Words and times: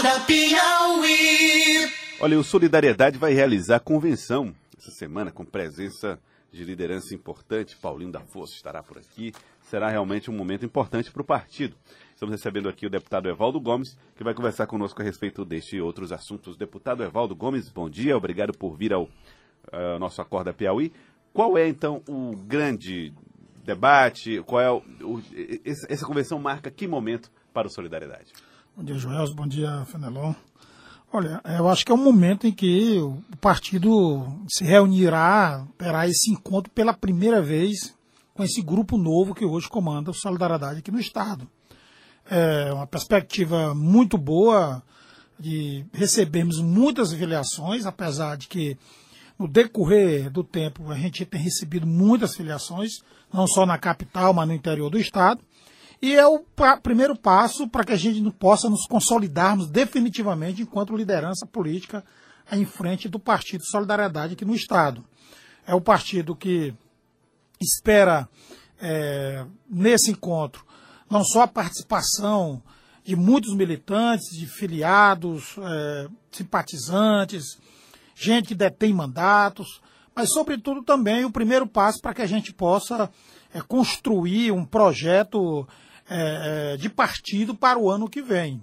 Acorda 0.00 0.20
Piauí. 0.20 1.92
Olha, 2.20 2.38
o 2.38 2.42
Solidariedade 2.42 3.18
vai 3.18 3.34
realizar 3.34 3.80
convenção 3.80 4.54
essa 4.78 4.90
semana 4.90 5.30
com 5.30 5.44
presença 5.44 6.18
de 6.50 6.64
liderança 6.64 7.14
importante. 7.14 7.76
Paulinho 7.76 8.10
da 8.10 8.20
Força 8.20 8.54
estará 8.54 8.82
por 8.82 8.96
aqui. 8.96 9.34
Será 9.60 9.90
realmente 9.90 10.30
um 10.30 10.34
momento 10.34 10.64
importante 10.64 11.12
para 11.12 11.20
o 11.20 11.24
partido. 11.24 11.76
Estamos 12.14 12.34
recebendo 12.34 12.66
aqui 12.66 12.86
o 12.86 12.90
deputado 12.90 13.28
Evaldo 13.28 13.60
Gomes, 13.60 13.94
que 14.16 14.24
vai 14.24 14.32
conversar 14.32 14.66
conosco 14.66 15.02
a 15.02 15.04
respeito 15.04 15.44
deste 15.44 15.76
e 15.76 15.82
outros 15.82 16.12
assuntos. 16.12 16.56
Deputado 16.56 17.04
Evaldo 17.04 17.36
Gomes, 17.36 17.68
bom 17.68 17.90
dia, 17.90 18.16
obrigado 18.16 18.56
por 18.56 18.74
vir 18.74 18.94
ao 18.94 19.02
uh, 19.02 19.98
nosso 19.98 20.22
Acorda 20.22 20.54
Piauí. 20.54 20.94
Qual 21.30 21.58
é, 21.58 21.68
então, 21.68 22.02
o 22.08 22.34
grande 22.34 23.12
debate? 23.66 24.42
Qual 24.46 24.62
é 24.62 24.70
o, 24.70 24.78
o, 25.02 25.22
essa 25.64 26.06
convenção 26.06 26.38
marca 26.38 26.70
que 26.70 26.88
momento 26.88 27.30
para 27.52 27.66
o 27.68 27.70
Solidariedade? 27.70 28.32
Bom 28.76 28.84
dia, 28.84 28.96
Joel. 28.96 29.34
Bom 29.34 29.46
dia, 29.46 29.84
Fenelon. 29.86 30.32
Olha, 31.12 31.40
eu 31.58 31.68
acho 31.68 31.84
que 31.84 31.90
é 31.90 31.94
um 31.94 32.02
momento 32.02 32.46
em 32.46 32.52
que 32.52 32.98
o 32.98 33.36
partido 33.40 34.24
se 34.48 34.64
reunirá, 34.64 35.66
terá 35.76 36.08
esse 36.08 36.30
encontro 36.30 36.70
pela 36.72 36.94
primeira 36.94 37.42
vez 37.42 37.94
com 38.32 38.44
esse 38.44 38.62
grupo 38.62 38.96
novo 38.96 39.34
que 39.34 39.44
hoje 39.44 39.68
comanda 39.68 40.10
o 40.10 40.14
Solidariedade 40.14 40.78
aqui 40.78 40.90
no 40.90 41.00
Estado. 41.00 41.48
É 42.30 42.72
uma 42.72 42.86
perspectiva 42.86 43.74
muito 43.74 44.16
boa 44.16 44.82
de 45.38 45.84
recebermos 45.92 46.60
muitas 46.60 47.12
filiações, 47.12 47.84
apesar 47.84 48.36
de 48.36 48.46
que 48.46 48.78
no 49.36 49.48
decorrer 49.48 50.30
do 50.30 50.44
tempo 50.44 50.90
a 50.90 50.94
gente 50.94 51.26
tem 51.26 51.40
recebido 51.40 51.86
muitas 51.86 52.36
filiações, 52.36 52.92
não 53.32 53.46
só 53.48 53.66
na 53.66 53.78
capital, 53.78 54.32
mas 54.32 54.46
no 54.46 54.54
interior 54.54 54.88
do 54.88 54.98
Estado. 54.98 55.42
E 56.02 56.14
é 56.14 56.26
o 56.26 56.42
primeiro 56.82 57.14
passo 57.14 57.68
para 57.68 57.84
que 57.84 57.92
a 57.92 57.96
gente 57.96 58.22
possa 58.32 58.70
nos 58.70 58.86
consolidarmos 58.86 59.68
definitivamente 59.68 60.62
enquanto 60.62 60.96
liderança 60.96 61.46
política 61.46 62.04
em 62.50 62.64
frente 62.64 63.08
do 63.08 63.18
Partido 63.18 63.64
Solidariedade 63.66 64.32
aqui 64.32 64.44
no 64.44 64.54
Estado. 64.54 65.04
É 65.66 65.74
o 65.74 65.80
partido 65.80 66.34
que 66.34 66.74
espera, 67.60 68.26
é, 68.80 69.44
nesse 69.68 70.10
encontro, 70.10 70.64
não 71.10 71.22
só 71.22 71.42
a 71.42 71.48
participação 71.48 72.62
de 73.04 73.14
muitos 73.14 73.54
militantes, 73.54 74.36
de 74.36 74.46
filiados, 74.46 75.56
é, 75.58 76.08
simpatizantes, 76.32 77.58
gente 78.14 78.48
que 78.48 78.54
detém 78.54 78.94
mandatos, 78.94 79.80
mas, 80.14 80.32
sobretudo, 80.32 80.82
também 80.82 81.24
o 81.24 81.30
primeiro 81.30 81.66
passo 81.66 82.00
para 82.00 82.14
que 82.14 82.22
a 82.22 82.26
gente 82.26 82.52
possa 82.52 83.10
é, 83.54 83.60
construir 83.60 84.52
um 84.52 84.64
projeto 84.64 85.66
é, 86.12 86.72
é, 86.72 86.76
de 86.76 86.88
partido 86.88 87.54
para 87.54 87.78
o 87.78 87.88
ano 87.88 88.10
que 88.10 88.20
vem. 88.20 88.60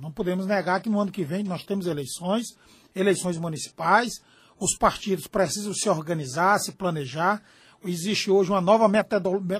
Não 0.00 0.10
podemos 0.10 0.44
negar 0.44 0.80
que 0.80 0.90
no 0.90 0.98
ano 0.98 1.12
que 1.12 1.22
vem 1.22 1.44
nós 1.44 1.62
temos 1.62 1.86
eleições, 1.86 2.48
eleições 2.92 3.38
municipais, 3.38 4.20
os 4.58 4.76
partidos 4.76 5.28
precisam 5.28 5.72
se 5.72 5.88
organizar, 5.88 6.58
se 6.58 6.72
planejar. 6.72 7.40
Existe 7.84 8.28
hoje 8.28 8.50
uma 8.50 8.60
nova 8.60 8.88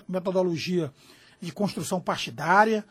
metodologia 0.09 0.92
de 1.41 1.53
construção 1.53 2.00
partidária. 2.00 2.84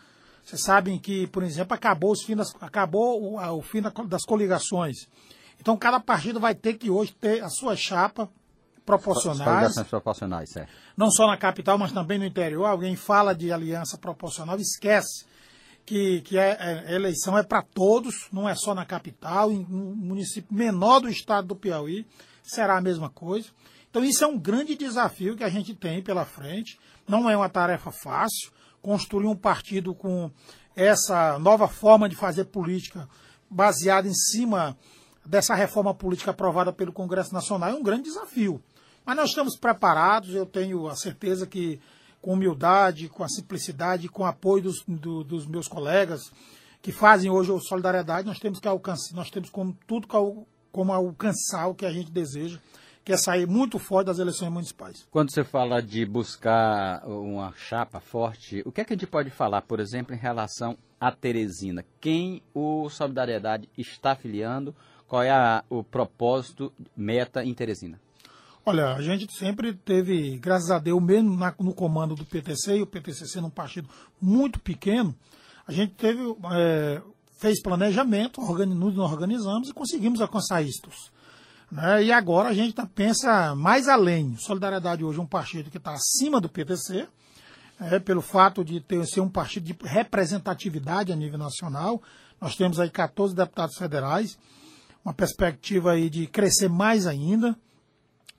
Vocês 0.44 0.64
sabem 0.64 0.98
que, 0.98 1.28
por 1.28 1.44
exemplo, 1.44 1.74
acabou, 1.74 2.14
os 2.14 2.26
das, 2.26 2.56
acabou 2.62 3.22
o, 3.22 3.58
o 3.58 3.62
fim 3.62 3.82
das 4.08 4.24
coligações. 4.24 5.08
Então, 5.60 5.76
cada 5.76 6.00
partido 6.00 6.40
vai 6.40 6.56
ter 6.56 6.76
que 6.76 6.90
hoje 6.90 7.12
ter 7.12 7.44
a 7.44 7.50
sua 7.50 7.76
chapa 7.76 8.32
proporcionais. 8.98 9.88
proporcionais, 9.88 10.50
certo. 10.50 10.72
Não 10.98 11.12
só 11.12 11.28
na 11.28 11.38
capital, 11.38 11.78
mas 11.78 11.92
também 11.92 12.18
no 12.18 12.26
interior. 12.26 12.66
Alguém 12.66 12.96
fala 12.96 13.34
de 13.34 13.52
aliança 13.52 13.98
proporcional, 13.98 14.58
esquece 14.58 15.26
que, 15.86 16.22
que 16.22 16.38
é, 16.38 16.58
é, 16.60 16.86
a 16.88 16.92
eleição 16.94 17.38
é 17.38 17.44
para 17.44 17.62
todos, 17.62 18.28
não 18.32 18.48
é 18.48 18.54
só 18.56 18.76
na 18.76 18.86
capital, 18.86 19.52
em 19.52 19.66
um 19.70 19.96
município 19.96 20.56
menor 20.56 21.00
do 21.00 21.10
estado 21.10 21.48
do 21.48 21.56
Piauí, 21.56 22.06
será 22.44 22.78
a 22.78 22.82
mesma 22.82 23.10
coisa. 23.10 23.50
Então, 23.90 24.04
isso 24.04 24.24
é 24.24 24.28
um 24.28 24.38
grande 24.38 24.76
desafio 24.76 25.36
que 25.36 25.44
a 25.44 25.50
gente 25.50 25.74
tem 25.74 26.02
pela 26.02 26.26
frente. 26.26 26.80
Não 27.08 27.28
é 27.30 27.36
uma 27.36 27.50
tarefa 27.50 27.92
fácil. 27.92 28.52
Construir 28.82 29.26
um 29.26 29.36
partido 29.36 29.96
com 29.96 30.32
essa 30.76 31.40
nova 31.40 31.68
forma 31.68 32.08
de 32.08 32.16
fazer 32.16 32.46
política 32.46 33.10
baseada 33.50 34.08
em 34.08 34.14
cima 34.14 34.78
dessa 35.26 35.56
reforma 35.56 35.94
política 35.94 36.32
aprovada 36.32 36.72
pelo 36.72 36.94
Congresso 36.94 37.34
Nacional 37.34 37.72
é 37.72 37.74
um 37.74 37.84
grande 37.84 38.04
desafio. 38.04 38.62
Mas 39.06 39.16
nós 39.16 39.30
estamos 39.30 39.58
preparados, 39.58 40.34
eu 40.34 40.46
tenho 40.46 40.88
a 40.88 40.96
certeza 40.96 41.48
que 41.48 41.80
com 42.22 42.34
humildade, 42.34 43.10
com 43.10 43.24
a 43.24 43.30
simplicidade, 43.30 44.10
com 44.10 44.24
o 44.24 44.26
apoio 44.26 44.64
dos, 44.64 44.84
do, 44.88 45.24
dos 45.24 45.48
meus 45.48 45.68
colegas 45.68 46.32
que 46.82 46.92
fazem 46.92 47.30
hoje 47.30 47.52
o 47.52 47.60
Solidariedade, 47.60 48.28
nós 48.28 48.40
temos 48.40 48.60
que 48.60 48.68
alcançar, 48.68 49.14
nós 49.16 49.30
temos 49.30 49.50
como 49.50 49.78
tudo 49.86 50.08
como 50.72 50.94
alcançar 50.94 51.68
o 51.68 51.76
que 51.76 51.86
a 51.86 51.92
gente 51.92 52.12
deseja, 52.12 52.58
que 53.04 53.12
é 53.12 53.18
sair 53.18 53.48
muito 53.48 53.80
forte 53.80 54.08
das 54.08 54.20
eleições 54.20 54.52
municipais. 54.52 55.08
Quando 55.10 55.32
você 55.32 55.44
fala 55.44 55.82
de 55.82 56.06
buscar 56.06 57.06
uma 57.06 57.54
chapa 57.56 58.00
forte, 58.00 58.62
o 58.66 58.72
que 58.72 58.82
é 58.82 58.86
que 58.86 58.94
a 58.94 58.96
gente 58.96 59.08
pode 59.08 59.30
falar, 59.30 59.62
por 59.64 59.80
exemplo, 59.80 60.14
em 60.14 60.18
relação 60.18 60.78
a 61.00 61.12
Teresina? 61.12 61.84
Quem 62.00 62.42
o 62.54 62.90
Solidariedade 62.90 63.68
está 63.78 64.12
afiliando? 64.12 64.76
Qual 65.08 65.24
é 65.24 65.32
a, 65.32 65.64
o 65.70 65.84
propósito, 65.84 66.72
meta 66.96 67.44
em 67.44 67.54
Teresina? 67.54 68.00
Olha, 68.66 68.94
a 68.94 69.02
gente 69.02 69.32
sempre 69.34 69.74
teve, 69.74 70.38
graças 70.38 70.70
a 70.70 70.80
Deus, 70.80 71.02
mesmo 71.02 71.36
na, 71.36 71.54
no 71.60 71.74
comando 71.74 72.16
do 72.16 72.26
PTC, 72.26 72.78
e 72.78 72.82
o 72.82 72.88
PTC 72.88 73.26
sendo 73.26 73.48
um 73.48 73.52
partido 73.52 73.90
muito 74.22 74.60
pequeno, 74.60 75.16
a 75.66 75.72
gente 75.72 75.94
teve, 75.94 76.22
é, 76.52 77.02
fez 77.38 77.62
planejamento, 77.62 78.42
organiz, 78.42 78.76
nos 78.76 78.98
organizamos 78.98 79.70
e 79.70 79.74
conseguimos 79.74 80.22
alcançar 80.22 80.62
isto. 80.62 80.90
Né? 81.72 82.06
E 82.06 82.12
agora 82.12 82.50
a 82.50 82.54
gente 82.54 82.74
tá, 82.74 82.86
pensa 82.86 83.56
mais 83.56 83.88
além. 83.88 84.36
Solidariedade 84.38 85.04
hoje 85.04 85.20
é 85.20 85.22
um 85.22 85.28
partido 85.28 85.70
que 85.70 85.78
está 85.78 85.94
acima 85.94 86.42
do 86.42 86.50
PTC, 86.50 87.08
é, 87.80 88.00
pelo 88.00 88.22
fato 88.22 88.64
de 88.64 88.82
ter, 88.82 89.06
ser 89.06 89.22
um 89.22 89.30
partido 89.30 89.64
de 89.64 89.76
representatividade 89.84 91.12
a 91.12 91.16
nível 91.16 91.38
nacional. 91.38 92.02
Nós 92.42 92.56
temos 92.56 92.80
aí 92.80 92.90
14 92.90 93.36
deputados 93.36 93.78
federais, 93.78 94.38
uma 95.04 95.14
perspectiva 95.14 95.92
aí 95.92 96.10
de 96.10 96.28
crescer 96.28 96.68
mais 96.70 97.08
ainda. 97.08 97.56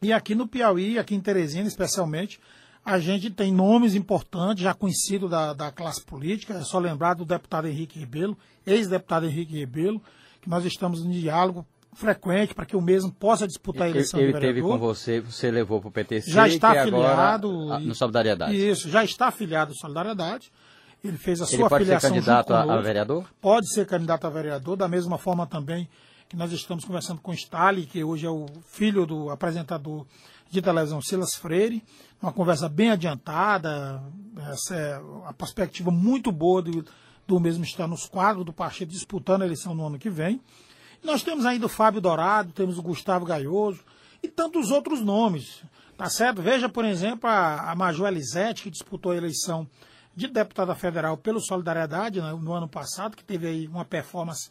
E 0.03 0.15
aqui 0.15 0.35
no 0.35 0.47
Piauí, 0.47 0.99
aqui 0.99 1.15
em 1.15 1.21
Teresina 1.21 1.69
especialmente, 1.69 2.41
a 2.83 2.99
gente 2.99 3.29
tem 3.29 3.53
nomes 3.53 3.95
importantes, 3.95 4.65
já 4.65 4.73
conhecidos 4.73 5.29
da, 5.29 5.53
da 5.53 5.71
classe 5.71 6.03
política. 6.03 6.55
É 6.55 6.63
só 6.63 6.79
lembrar 6.79 7.13
do 7.13 7.27
deputado 7.27 7.69
Henrique 7.69 7.99
Rebelo, 7.99 8.35
ex-deputado 8.67 9.27
Henrique 9.27 9.59
Rebelo, 9.59 10.01
que 10.41 10.49
nós 10.49 10.65
estamos 10.65 11.05
em 11.05 11.11
diálogo 11.11 11.67
frequente 11.93 12.55
para 12.55 12.65
que 12.65 12.75
o 12.75 12.81
mesmo 12.81 13.13
possa 13.13 13.47
disputar 13.47 13.89
a 13.89 13.91
eleição 13.91 14.19
ele, 14.19 14.31
ele 14.31 14.41
teve 14.41 14.63
com 14.63 14.79
você, 14.79 15.21
você 15.21 15.51
levou 15.51 15.83
para 15.83 15.89
o 15.89 15.93
PTC. 15.93 16.31
Já 16.31 16.49
está 16.49 16.81
afiliado. 16.81 17.51
Agora, 17.51 17.81
no 17.81 17.95
Solidariedade. 17.95 18.57
Isso, 18.57 18.89
já 18.89 19.05
está 19.05 19.29
afiliado 19.29 19.73
no 19.73 19.77
Solidariedade. 19.77 20.51
Ele 21.05 21.19
fez 21.19 21.43
a 21.43 21.45
ele 21.45 21.59
sua 21.59 21.69
pode 21.69 21.85
filiação. 21.85 22.09
Ser 22.09 22.15
candidato 22.15 22.55
a, 22.55 22.63
a 22.63 22.81
vereador? 22.81 23.27
Pode 23.39 23.71
ser 23.71 23.85
candidato 23.85 24.27
a 24.27 24.31
vereador, 24.31 24.79
da 24.79 24.89
mesma 24.89 25.19
forma 25.19 25.47
também 25.47 25.87
que 26.31 26.37
nós 26.37 26.53
estamos 26.53 26.85
conversando 26.85 27.21
com 27.21 27.35
Stalin, 27.35 27.85
que 27.85 28.05
hoje 28.05 28.25
é 28.25 28.31
o 28.31 28.47
filho 28.65 29.05
do 29.05 29.31
apresentador 29.31 30.07
de 30.49 30.63
televisão 30.63 31.03
Silas 31.03 31.35
Freire, 31.35 31.83
uma 32.23 32.33
conversa 32.33 32.69
bem 32.69 32.93
adiantada, 32.93 34.01
essa 34.49 34.77
é 34.77 35.03
a 35.27 35.33
perspectiva 35.33 35.91
muito 35.91 36.31
boa 36.31 36.63
do, 36.63 36.85
do 37.27 37.41
mesmo 37.41 37.65
estar 37.65 37.89
nos 37.89 38.07
quadros 38.07 38.47
do 38.47 38.53
partido 38.53 38.93
disputando 38.93 39.43
a 39.43 39.45
eleição 39.45 39.75
no 39.75 39.85
ano 39.85 39.99
que 39.99 40.09
vem. 40.09 40.41
Nós 41.03 41.25
temos 41.25 41.45
ainda 41.45 41.67
o 41.67 41.69
Fábio 41.69 42.01
Dourado, 42.01 42.53
temos 42.53 42.79
o 42.79 42.83
Gustavo 42.83 43.27
Gaioso 43.27 43.81
e 44.23 44.29
tantos 44.29 44.71
outros 44.71 45.01
nomes, 45.01 45.65
tá 45.97 46.09
certo? 46.09 46.41
Veja, 46.41 46.69
por 46.69 46.85
exemplo, 46.85 47.29
a, 47.29 47.73
a 47.73 47.75
Major 47.75 48.07
Elisete, 48.07 48.63
que 48.63 48.71
disputou 48.71 49.11
a 49.11 49.17
eleição 49.17 49.69
de 50.15 50.29
deputada 50.29 50.77
federal 50.77 51.17
pelo 51.17 51.41
Solidariedade 51.41 52.21
né, 52.21 52.33
no 52.41 52.53
ano 52.53 52.69
passado, 52.69 53.17
que 53.17 53.25
teve 53.25 53.49
aí 53.49 53.67
uma 53.67 53.85
performance 53.85 54.49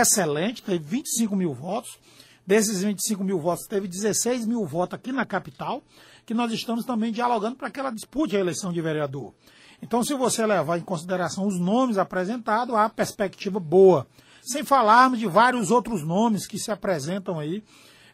excelente, 0.00 0.62
teve 0.62 0.84
25 0.84 1.36
mil 1.36 1.52
votos. 1.52 1.98
Desses 2.44 2.82
25 2.82 3.22
mil 3.22 3.38
votos, 3.38 3.66
teve 3.68 3.86
16 3.86 4.46
mil 4.46 4.66
votos 4.66 4.94
aqui 4.94 5.12
na 5.12 5.24
capital, 5.24 5.80
que 6.26 6.34
nós 6.34 6.52
estamos 6.52 6.84
também 6.84 7.12
dialogando 7.12 7.54
para 7.54 7.70
que 7.70 7.78
ela 7.78 7.90
dispute 7.90 8.36
a 8.36 8.40
eleição 8.40 8.72
de 8.72 8.80
vereador. 8.80 9.32
Então, 9.80 10.02
se 10.02 10.14
você 10.14 10.44
levar 10.44 10.78
em 10.78 10.82
consideração 10.82 11.46
os 11.46 11.58
nomes 11.58 11.98
apresentados, 11.98 12.74
há 12.74 12.88
perspectiva 12.88 13.60
boa. 13.60 14.06
Sem 14.42 14.64
falarmos 14.64 15.20
de 15.20 15.26
vários 15.26 15.70
outros 15.70 16.04
nomes 16.04 16.46
que 16.46 16.58
se 16.58 16.72
apresentam 16.72 17.38
aí 17.38 17.62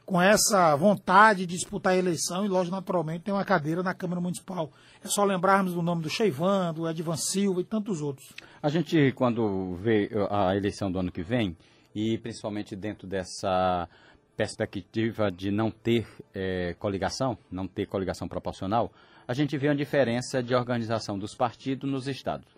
com 0.08 0.22
essa 0.22 0.74
vontade 0.74 1.44
de 1.44 1.54
disputar 1.54 1.92
a 1.92 1.96
eleição 1.96 2.42
e, 2.42 2.48
lógico, 2.48 2.74
naturalmente, 2.74 3.24
tem 3.24 3.34
uma 3.34 3.44
cadeira 3.44 3.82
na 3.82 3.92
Câmara 3.92 4.18
Municipal. 4.22 4.72
É 5.04 5.06
só 5.06 5.22
lembrarmos 5.22 5.74
do 5.74 5.82
nome 5.82 6.02
do 6.02 6.08
Cheivan, 6.08 6.72
do 6.72 6.88
Edvan 6.88 7.14
Silva 7.14 7.60
e 7.60 7.64
tantos 7.64 8.00
outros. 8.00 8.32
A 8.62 8.70
gente, 8.70 9.12
quando 9.12 9.74
vê 9.74 10.10
a 10.30 10.56
eleição 10.56 10.90
do 10.90 10.98
ano 10.98 11.12
que 11.12 11.22
vem, 11.22 11.54
e 11.94 12.16
principalmente 12.16 12.74
dentro 12.74 13.06
dessa 13.06 13.86
perspectiva 14.34 15.30
de 15.30 15.50
não 15.50 15.70
ter 15.70 16.06
é, 16.34 16.74
coligação, 16.78 17.36
não 17.52 17.68
ter 17.68 17.84
coligação 17.84 18.26
proporcional, 18.26 18.90
a 19.26 19.34
gente 19.34 19.58
vê 19.58 19.68
uma 19.68 19.76
diferença 19.76 20.42
de 20.42 20.54
organização 20.54 21.18
dos 21.18 21.34
partidos 21.34 21.90
nos 21.90 22.08
estados. 22.08 22.48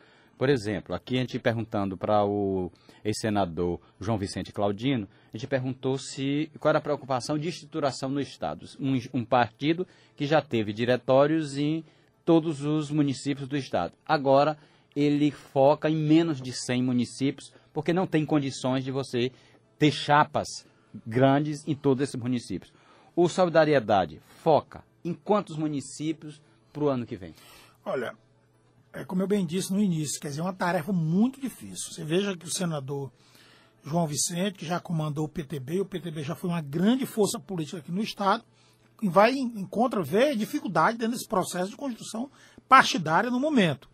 Por 0.40 0.48
exemplo, 0.48 0.94
aqui 0.94 1.16
a 1.16 1.20
gente 1.20 1.38
perguntando 1.38 1.98
para 1.98 2.24
o 2.24 2.72
ex-senador 3.04 3.78
João 4.00 4.16
Vicente 4.16 4.54
Claudino, 4.54 5.06
a 5.30 5.36
gente 5.36 5.46
perguntou 5.46 5.98
se 5.98 6.50
qual 6.58 6.70
era 6.70 6.78
a 6.78 6.80
preocupação 6.80 7.38
de 7.38 7.50
estruturação 7.50 8.08
no 8.08 8.22
Estado. 8.22 8.64
Um, 8.80 8.98
um 9.12 9.22
partido 9.22 9.86
que 10.16 10.24
já 10.24 10.40
teve 10.40 10.72
diretórios 10.72 11.58
em 11.58 11.84
todos 12.24 12.64
os 12.64 12.90
municípios 12.90 13.46
do 13.46 13.54
Estado. 13.54 13.92
Agora, 14.08 14.56
ele 14.96 15.30
foca 15.30 15.90
em 15.90 15.94
menos 15.96 16.40
de 16.40 16.54
100 16.54 16.84
municípios, 16.84 17.52
porque 17.70 17.92
não 17.92 18.06
tem 18.06 18.24
condições 18.24 18.82
de 18.82 18.90
você 18.90 19.30
ter 19.78 19.92
chapas 19.92 20.66
grandes 21.06 21.68
em 21.68 21.74
todos 21.74 22.02
esses 22.02 22.18
municípios. 22.18 22.72
O 23.14 23.28
Solidariedade 23.28 24.22
foca 24.42 24.82
em 25.04 25.12
quantos 25.12 25.58
municípios 25.58 26.40
para 26.72 26.84
o 26.84 26.88
ano 26.88 27.04
que 27.04 27.16
vem? 27.16 27.34
Olha, 27.84 28.14
é 28.92 29.04
como 29.04 29.22
eu 29.22 29.26
bem 29.26 29.46
disse 29.46 29.72
no 29.72 29.80
início, 29.80 30.20
quer 30.20 30.28
dizer, 30.28 30.40
é 30.40 30.44
uma 30.44 30.52
tarefa 30.52 30.92
muito 30.92 31.40
difícil. 31.40 31.92
Você 31.92 32.04
veja 32.04 32.36
que 32.36 32.46
o 32.46 32.50
senador 32.50 33.10
João 33.84 34.06
Vicente, 34.06 34.58
que 34.58 34.66
já 34.66 34.80
comandou 34.80 35.24
o 35.24 35.28
PTB, 35.28 35.80
o 35.80 35.86
PTB 35.86 36.22
já 36.22 36.34
foi 36.34 36.50
uma 36.50 36.60
grande 36.60 37.06
força 37.06 37.38
política 37.38 37.78
aqui 37.78 37.92
no 37.92 38.02
Estado, 38.02 38.44
vai 39.02 39.32
encontra 39.32 40.02
ver 40.02 40.36
dificuldade 40.36 40.98
dentro 40.98 41.14
desse 41.14 41.28
processo 41.28 41.70
de 41.70 41.76
constituição 41.76 42.30
partidária 42.68 43.30
no 43.30 43.40
momento. 43.40 43.88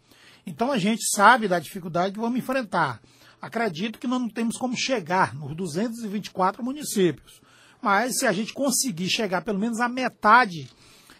Então 0.46 0.72
a 0.72 0.78
gente 0.78 1.04
sabe 1.14 1.48
da 1.48 1.58
dificuldade 1.58 2.14
que 2.14 2.20
vamos 2.20 2.38
enfrentar. 2.38 3.00
Acredito 3.40 3.98
que 3.98 4.06
nós 4.06 4.20
não 4.20 4.28
temos 4.28 4.56
como 4.56 4.76
chegar 4.76 5.34
nos 5.34 5.54
224 5.54 6.64
municípios. 6.64 7.40
Mas 7.80 8.18
se 8.18 8.26
a 8.26 8.32
gente 8.32 8.52
conseguir 8.52 9.08
chegar 9.08 9.42
pelo 9.42 9.58
menos 9.58 9.78
à 9.78 9.88
metade 9.88 10.68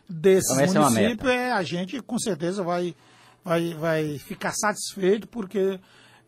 desses 0.09 0.51
Então, 0.51 0.89
é 0.89 0.91
municípios, 0.91 1.31
é, 1.31 1.53
a 1.53 1.63
gente 1.63 2.01
com 2.01 2.19
certeza 2.19 2.63
vai, 2.63 2.95
vai, 3.47 3.75
vai 3.75 4.19
ficar 4.19 4.53
satisfeito, 4.53 5.29
porque 5.29 5.79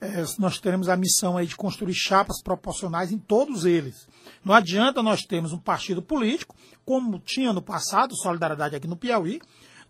é, 0.01 0.25
nós 0.39 0.61
teremos 0.61 0.89
a 0.89 0.97
missão 0.97 1.37
aí 1.37 1.49
de 1.49 1.57
construir 1.57 1.93
chapas 1.93 2.41
proporcionais 2.41 3.11
em 3.11 3.19
todos 3.19 3.65
eles. 3.65 4.07
Não 4.45 4.55
adianta 4.55 5.03
nós 5.03 5.25
termos 5.25 5.53
um 5.53 5.59
partido 5.59 6.01
político, 6.01 6.55
como 6.85 7.19
tinha 7.19 7.53
no 7.53 7.61
passado, 7.61 8.17
Solidariedade 8.17 8.77
aqui 8.77 8.87
no 8.87 8.97
Piauí, 8.97 9.41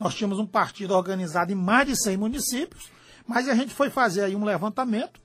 nós 0.00 0.14
tínhamos 0.14 0.38
um 0.38 0.46
partido 0.46 0.94
organizado 0.94 1.52
em 1.52 1.54
mais 1.54 1.86
de 1.86 2.02
100 2.02 2.16
municípios, 2.16 2.90
mas 3.26 3.46
a 3.46 3.54
gente 3.54 3.74
foi 3.74 3.90
fazer 3.90 4.22
aí 4.22 4.34
um 4.34 4.44
levantamento 4.44 5.20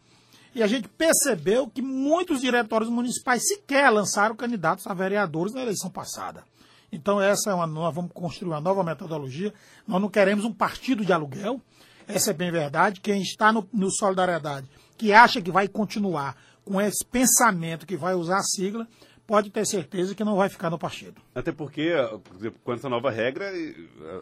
e 0.53 0.61
a 0.61 0.67
gente 0.67 0.89
percebeu 0.89 1.69
que 1.69 1.81
muitos 1.81 2.41
diretórios 2.41 2.89
municipais 2.89 3.47
sequer 3.47 3.89
lançaram 3.89 4.35
candidatos 4.35 4.85
a 4.87 4.93
vereadores 4.93 5.53
na 5.53 5.61
eleição 5.61 5.89
passada. 5.89 6.43
Então 6.91 7.21
essa 7.21 7.49
é 7.49 7.53
uma 7.53 7.65
nós 7.65 7.95
vamos 7.95 8.11
construir 8.13 8.49
uma 8.49 8.61
nova 8.61 8.83
metodologia. 8.83 9.53
Nós 9.87 10.01
não 10.01 10.09
queremos 10.09 10.43
um 10.43 10.51
partido 10.51 11.05
de 11.05 11.13
aluguel. 11.13 11.61
Essa 12.07 12.31
é 12.31 12.33
bem 12.33 12.51
verdade. 12.51 12.99
Quem 13.01 13.21
está 13.21 13.51
no, 13.51 13.67
no 13.73 13.89
Solidariedade, 13.91 14.67
que 14.97 15.11
acha 15.13 15.41
que 15.41 15.51
vai 15.51 15.67
continuar 15.67 16.35
com 16.65 16.79
esse 16.81 17.05
pensamento 17.05 17.85
que 17.85 17.97
vai 17.97 18.13
usar 18.15 18.37
a 18.37 18.43
sigla, 18.43 18.87
pode 19.27 19.49
ter 19.49 19.65
certeza 19.65 20.13
que 20.15 20.23
não 20.23 20.35
vai 20.35 20.49
ficar 20.49 20.69
no 20.69 20.77
partido. 20.79 21.21
Até 21.35 21.51
porque, 21.51 21.91
por 22.23 22.35
exemplo, 22.37 22.59
com 22.63 22.73
essa 22.73 22.89
nova 22.89 23.09
regra, 23.11 23.51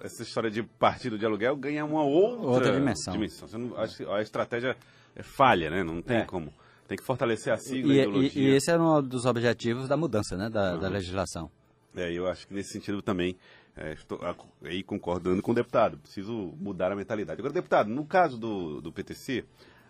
essa 0.04 0.24
história 0.24 0.50
de 0.50 0.63
partido 0.63 1.18
de 1.18 1.25
aluguel 1.25 1.56
ganha 1.56 1.83
uma 1.86 2.04
outra, 2.04 2.45
Outra 2.48 2.72
dimensão. 2.74 3.13
Você 3.18 3.57
não- 3.57 3.69
que 3.88 4.06
a 4.06 4.22
estratégia 4.22 4.75
é 5.16 5.24
falha, 5.24 5.69
né? 5.69 5.83
Não 5.83 6.01
tem 6.01 6.18
É. 6.18 6.25
como. 6.25 6.54
Tem 6.88 6.98
que 6.98 7.06
fortalecer 7.06 7.54
a 7.54 7.57
sigla, 7.57 7.94
E, 7.94 8.00
a 8.00 8.04
e- 8.04 8.07
ideologia. 8.07 8.44
e 8.44 8.56
esse 8.56 8.69
era 8.69 8.81
um 8.83 9.01
dos 9.01 9.25
objetivos 9.25 9.88
da 9.88 9.95
mudança 9.95 10.36
né, 10.36 10.50
da, 10.50 10.75
da 10.75 10.89
legislação. 10.89 11.50
É, 11.95 12.12
eu 12.12 12.28
acho 12.28 12.48
que 12.48 12.54
nesse 12.54 12.72
sentido 12.74 13.01
também 13.01 13.36
é, 13.75 13.94
estou 13.94 14.19
aí 14.63 14.83
concordando 14.83 15.41
com 15.41 15.51
o 15.51 15.56
deputado. 15.56 15.97
Preciso 15.97 16.53
mudar 16.59 16.91
a 16.91 16.95
mentalidade. 16.95 17.39
Agora, 17.39 17.53
deputado, 17.53 17.89
no 17.89 18.06
caso 18.06 18.38
do, 18.38 18.81
do 18.81 18.91
PTC, 18.91 19.45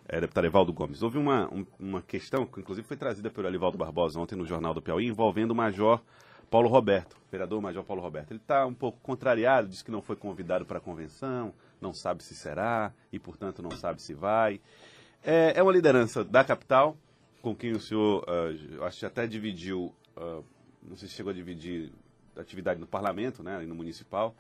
é, 0.08 0.20
deputado 0.22 0.46
Evaldo 0.46 0.74
Gomes, 0.74 1.02
houve 1.02 1.18
uma, 1.18 1.48
um- 1.54 1.66
uma 1.80 2.02
questão 2.02 2.46
que 2.46 2.60
inclusive 2.60 2.88
foi 2.88 2.98
trazida 2.98 3.30
pelo 3.30 3.48
Alivaldo 3.48 3.78
Barbosa 3.78 4.20
ontem 4.20 4.36
no 4.36 4.46
Jornal 4.46 4.74
do 4.74 4.82
Piauí, 4.82 5.08
envolvendo 5.08 5.52
o 5.52 5.56
Major 5.56 6.02
Paulo 6.50 6.68
Roberto, 6.68 7.16
vereador 7.32 7.62
Major 7.62 7.84
Paulo 7.84 8.02
Roberto. 8.02 8.32
Ele 8.32 8.40
está 8.40 8.66
um 8.66 8.74
pouco 8.74 9.00
contrariado, 9.02 9.68
diz 9.70 9.82
que 9.82 9.90
não 9.92 10.02
foi 10.02 10.16
convidado 10.16 10.66
para 10.66 10.80
a 10.80 10.82
convenção, 10.82 11.54
não 11.80 11.94
sabe 11.94 12.24
se 12.24 12.36
será 12.36 12.94
e, 13.12 13.18
portanto, 13.18 13.62
não 13.62 13.72
sabe 13.72 14.02
se 14.02 14.14
vai. 14.14 14.60
É, 15.24 15.54
é 15.56 15.64
uma 15.64 15.72
liderança 15.72 16.24
da 16.26 16.44
capital, 16.44 16.98
com 17.42 17.56
quem 17.56 17.72
o 17.72 17.80
senhor, 17.80 18.26
eu 18.74 18.84
acho 18.84 19.00
que 19.00 19.06
até 19.06 19.26
dividiu, 19.28 19.94
ah, 20.18 20.42
não 20.84 20.96
sei 20.98 21.08
se 21.08 21.14
chegou 21.16 21.32
a 21.32 21.34
dividir 21.34 21.92
atividade 22.38 22.80
no 22.80 22.88
parlamento, 22.88 23.44
né, 23.44 23.60
no 23.60 23.76
municipal, 23.76 24.36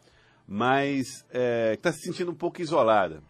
mas 0.47 1.25
está 1.73 1.91
se 1.91 2.01
sentindo 2.01 2.31
um 2.31 2.35
pouco 2.35 2.61
isolada. 2.61 3.21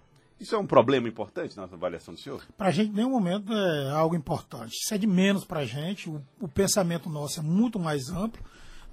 Isso 0.41 0.55
é 0.55 0.57
um 0.57 0.65
problema 0.65 1.07
importante 1.07 1.55
na 1.55 1.65
avaliação 1.65 2.15
do 2.15 2.19
senhor? 2.19 2.43
Para 2.57 2.69
a 2.69 2.71
gente, 2.71 2.89
em 2.89 2.95
nenhum 2.95 3.11
momento 3.11 3.53
é 3.53 3.91
algo 3.91 4.15
importante. 4.15 4.71
Isso 4.71 4.91
é 4.91 4.97
de 4.97 5.05
menos 5.05 5.45
para 5.45 5.59
a 5.59 5.65
gente. 5.65 6.09
O, 6.09 6.19
o 6.39 6.47
pensamento 6.47 7.07
nosso 7.09 7.39
é 7.39 7.43
muito 7.43 7.79
mais 7.79 8.09
amplo. 8.09 8.43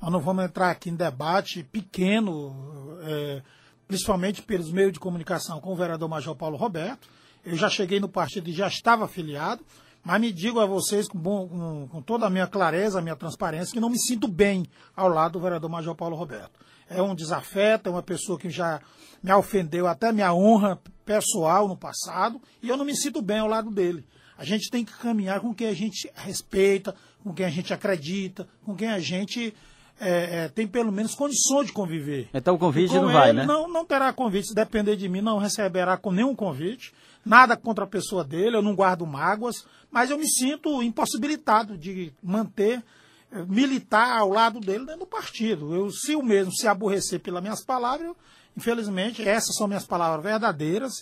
Nós 0.00 0.12
não 0.12 0.20
vamos 0.20 0.44
entrar 0.44 0.70
aqui 0.70 0.90
em 0.90 0.94
debate 0.94 1.64
pequeno, 1.64 2.98
é, 3.00 3.42
principalmente 3.86 4.42
pelos 4.42 4.70
meios 4.70 4.92
de 4.92 5.00
comunicação 5.00 5.58
com 5.58 5.72
o 5.72 5.74
vereador 5.74 6.06
Major 6.06 6.36
Paulo 6.36 6.58
Roberto. 6.58 7.08
Eu 7.42 7.56
já 7.56 7.70
cheguei 7.70 7.98
no 7.98 8.10
partido 8.10 8.50
e 8.50 8.52
já 8.52 8.68
estava 8.68 9.06
afiliado, 9.06 9.64
mas 10.04 10.20
me 10.20 10.32
digo 10.32 10.58
a 10.60 10.66
vocês 10.66 11.06
com, 11.08 11.18
bom- 11.18 11.48
com- 11.48 11.88
com 11.88 12.02
toda 12.02 12.26
a 12.26 12.30
minha 12.30 12.46
clareza, 12.46 12.98
a 12.98 13.02
minha 13.02 13.16
transparência, 13.16 13.72
que 13.72 13.80
não 13.80 13.90
me 13.90 13.98
sinto 13.98 14.26
bem 14.28 14.66
ao 14.96 15.08
lado 15.08 15.32
do 15.32 15.40
vereador 15.40 15.68
Major 15.70 15.94
Paulo 15.94 16.16
Roberto. 16.16 16.58
É 16.88 17.02
um 17.02 17.14
desafeto, 17.14 17.88
é 17.88 17.92
uma 17.92 18.02
pessoa 18.02 18.38
que 18.38 18.48
já 18.48 18.80
me 19.22 19.32
ofendeu 19.32 19.86
até 19.86 20.10
minha 20.12 20.32
honra 20.32 20.78
pessoal 21.04 21.68
no 21.68 21.76
passado, 21.76 22.40
e 22.62 22.68
eu 22.68 22.76
não 22.76 22.84
me 22.84 22.96
sinto 22.96 23.20
bem 23.20 23.38
ao 23.38 23.48
lado 23.48 23.70
dele. 23.70 24.04
A 24.38 24.44
gente 24.44 24.70
tem 24.70 24.84
que 24.84 24.92
caminhar 24.96 25.40
com 25.40 25.52
quem 25.54 25.66
a 25.68 25.74
gente 25.74 26.10
respeita, 26.14 26.94
com 27.22 27.34
quem 27.34 27.44
a 27.44 27.50
gente 27.50 27.74
acredita, 27.74 28.48
com 28.64 28.74
quem 28.74 28.88
a 28.88 29.00
gente 29.00 29.52
é, 30.00 30.44
é, 30.44 30.48
tem 30.48 30.66
pelo 30.66 30.92
menos 30.92 31.14
condições 31.14 31.66
de 31.66 31.72
conviver. 31.72 32.28
Então 32.32 32.54
o 32.54 32.58
convite 32.58 32.94
não 32.94 33.10
vai, 33.12 33.32
né? 33.32 33.44
Não, 33.44 33.68
não 33.68 33.84
terá 33.84 34.12
convite. 34.12 34.48
Se 34.48 34.54
depender 34.54 34.94
de 34.96 35.08
mim, 35.08 35.20
não 35.20 35.38
receberá 35.38 35.96
com 35.96 36.12
nenhum 36.12 36.36
convite. 36.36 36.94
Nada 37.24 37.56
contra 37.56 37.84
a 37.84 37.88
pessoa 37.88 38.24
dele, 38.24 38.56
eu 38.56 38.62
não 38.62 38.74
guardo 38.74 39.06
mágoas, 39.06 39.66
mas 39.90 40.10
eu 40.10 40.18
me 40.18 40.28
sinto 40.28 40.82
impossibilitado 40.82 41.76
de 41.76 42.12
manter, 42.22 42.82
eh, 43.30 43.44
militar 43.44 44.18
ao 44.18 44.30
lado 44.30 44.60
dele 44.60 44.84
dentro 44.84 45.00
do 45.00 45.06
partido. 45.06 45.74
Eu, 45.74 45.90
se 45.90 46.14
o 46.14 46.22
mesmo 46.22 46.52
se 46.52 46.66
aborrecer 46.66 47.20
pelas 47.20 47.42
minhas 47.42 47.64
palavras, 47.64 48.08
eu, 48.08 48.16
infelizmente, 48.56 49.26
essas 49.26 49.56
são 49.56 49.66
minhas 49.66 49.86
palavras 49.86 50.22
verdadeiras. 50.22 50.92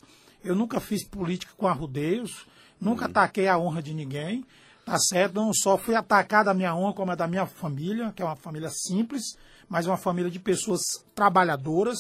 Eu 0.43 0.55
nunca 0.55 0.81
fiz 0.81 1.07
política 1.07 1.53
com 1.57 1.67
arrudeios, 1.67 2.47
nunca 2.81 3.07
ataquei 3.07 3.49
a 3.49 3.59
honra 3.59 3.83
de 3.83 3.95
ninguém, 3.95 4.45
tá 4.85 4.99
certo? 4.99 5.35
Não 5.35 5.53
só 5.53 5.77
fui 5.77 5.95
atacado 5.95 6.49
a 6.49 6.55
minha 6.55 6.75
honra, 6.75 6.95
como 6.95 7.13
a 7.13 7.15
da 7.15 7.27
minha 7.27 7.47
família, 7.47 8.13
que 8.15 8.23
é 8.23 8.25
uma 8.25 8.37
família 8.37 8.71
simples, 8.71 9.37
mas 9.69 9.87
uma 9.87 9.97
família 9.97 10.31
de 10.31 10.39
pessoas 10.39 10.81
trabalhadoras. 11.15 11.99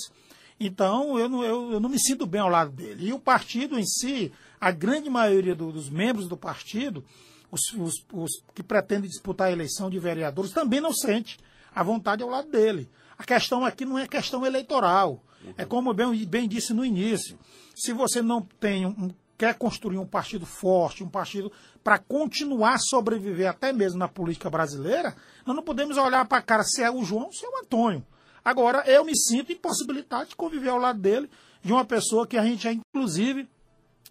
Então, 0.58 1.18
eu 1.18 1.28
não, 1.28 1.44
eu, 1.44 1.72
eu 1.72 1.80
não 1.80 1.88
me 1.88 1.98
sinto 2.00 2.26
bem 2.26 2.40
ao 2.40 2.48
lado 2.48 2.70
dele. 2.72 3.08
E 3.08 3.12
o 3.12 3.18
partido 3.18 3.78
em 3.78 3.84
si, 3.84 4.32
a 4.60 4.70
grande 4.70 5.10
maioria 5.10 5.54
do- 5.54 5.70
dos 5.72 5.90
membros 5.90 6.28
do 6.28 6.36
partido, 6.36 7.04
os, 7.50 7.60
os- 7.74 8.04
os 8.12 8.30
que 8.54 8.62
pretendem 8.62 9.08
disputar 9.10 9.48
a 9.48 9.52
eleição 9.52 9.90
de 9.90 9.98
vereadores, 9.98 10.52
também 10.52 10.80
não 10.80 10.92
sente 10.94 11.38
a 11.74 11.82
vontade 11.82 12.22
ao 12.22 12.28
lado 12.30 12.50
dele. 12.50 12.88
A 13.18 13.24
questão 13.24 13.64
aqui 13.64 13.84
não 13.84 13.98
é 13.98 14.06
questão 14.08 14.44
eleitoral. 14.46 15.22
É 15.58 15.64
como 15.64 15.90
eu 15.90 15.94
bem, 15.94 16.24
bem 16.26 16.48
disse 16.48 16.72
no 16.72 16.84
início. 16.84 17.38
Se 17.74 17.92
você 17.92 18.22
não 18.22 18.40
tem 18.40 18.86
um, 18.86 19.10
quer 19.38 19.54
construir 19.54 19.98
um 19.98 20.06
partido 20.06 20.46
forte, 20.46 21.04
um 21.04 21.08
partido 21.08 21.52
para 21.84 21.98
continuar 21.98 22.74
a 22.74 22.78
sobreviver 22.78 23.48
até 23.48 23.72
mesmo 23.72 23.98
na 23.98 24.08
política 24.08 24.48
brasileira, 24.50 25.14
nós 25.44 25.54
não 25.54 25.62
podemos 25.62 25.98
olhar 25.98 26.26
para 26.26 26.38
a 26.38 26.42
cara 26.42 26.64
se 26.64 26.82
é 26.82 26.90
o 26.90 27.04
João 27.04 27.26
ou 27.26 27.32
se 27.32 27.44
é 27.44 27.48
o 27.48 27.58
Antônio. 27.60 28.02
Agora, 28.46 28.84
eu 28.86 29.04
me 29.04 29.16
sinto 29.16 29.50
impossibilitado 29.50 30.28
de 30.28 30.36
conviver 30.36 30.68
ao 30.68 30.78
lado 30.78 31.00
dele, 31.00 31.28
de 31.64 31.72
uma 31.72 31.84
pessoa 31.84 32.28
que 32.28 32.36
a 32.36 32.44
gente 32.44 32.62
já, 32.62 32.72
inclusive, 32.72 33.48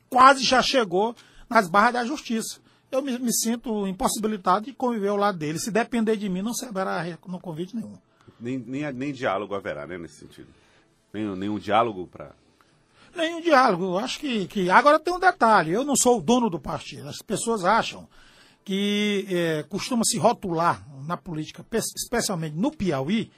quase 0.09 0.43
já 0.43 0.61
chegou 0.61 1.15
nas 1.49 1.69
barras 1.69 1.93
da 1.93 2.03
justiça. 2.05 2.59
Eu 2.91 3.01
me, 3.01 3.17
me 3.17 3.31
sinto 3.33 3.87
impossibilitado 3.87 4.65
de 4.65 4.73
conviver 4.73 5.07
ao 5.07 5.15
lado 5.15 5.37
dele. 5.37 5.57
Se 5.57 5.71
depender 5.71 6.17
de 6.17 6.27
mim, 6.27 6.41
não 6.41 6.53
será 6.53 7.05
no 7.25 7.39
convite 7.39 7.77
nenhum. 7.77 7.97
Nem, 8.37 8.57
nem, 8.57 8.91
nem 8.91 9.13
diálogo 9.13 9.55
haverá, 9.55 9.87
né, 9.87 9.97
nesse 9.97 10.15
sentido. 10.19 10.49
Nem, 11.13 11.25
nenhum 11.37 11.57
diálogo 11.57 12.05
para... 12.05 12.33
Nenhum 13.15 13.39
diálogo. 13.39 13.85
Eu 13.85 13.97
acho 13.99 14.19
que, 14.19 14.45
que. 14.47 14.69
Agora 14.69 14.99
tem 14.99 15.13
um 15.13 15.19
detalhe: 15.19 15.71
eu 15.71 15.85
não 15.85 15.95
sou 15.95 16.17
o 16.17 16.21
dono 16.21 16.49
do 16.49 16.59
partido. 16.59 17.07
As 17.07 17.19
pessoas 17.25 17.63
acham 17.63 18.05
que 18.65 19.25
é, 19.29 19.63
costuma 19.69 20.03
se 20.03 20.17
rotular 20.17 20.85
na 21.07 21.15
política, 21.15 21.63
pe- 21.63 21.77
especialmente 21.95 22.57
no 22.57 22.71
Piauí, 22.71 23.31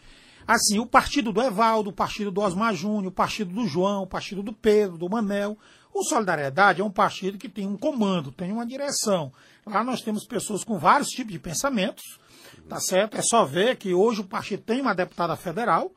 assim, 0.47 0.79
o 0.79 0.85
partido 0.85 1.31
do 1.33 1.41
Evaldo, 1.41 1.89
o 1.89 1.93
partido 1.93 2.31
do 2.31 2.41
Osmar 2.41 2.73
Júnior, 2.73 3.07
o 3.07 3.11
partido 3.11 3.53
do 3.53 3.67
João, 3.67 4.03
o 4.03 4.07
partido 4.07 4.41
do 4.41 4.53
Pedro, 4.53 4.97
do 4.97 5.09
Manel. 5.09 5.57
O 5.93 6.03
Solidariedade 6.03 6.81
é 6.81 6.83
um 6.83 6.91
partido 6.91 7.37
que 7.37 7.49
tem 7.49 7.67
um 7.67 7.75
comando, 7.75 8.31
tem 8.31 8.51
uma 8.51 8.65
direção. 8.65 9.31
Lá 9.65 9.83
nós 9.83 10.01
temos 10.01 10.25
pessoas 10.25 10.63
com 10.63 10.77
vários 10.77 11.09
tipos 11.09 11.33
de 11.33 11.39
pensamentos, 11.39 12.03
tá 12.69 12.79
certo? 12.79 13.17
É 13.17 13.21
só 13.21 13.43
ver 13.43 13.75
que 13.75 13.93
hoje 13.93 14.21
o 14.21 14.27
partido 14.27 14.63
tem 14.63 14.79
uma 14.79 14.95
deputada 14.95 15.35
federal, 15.35 15.91